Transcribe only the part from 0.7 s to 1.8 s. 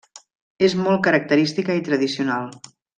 molt característica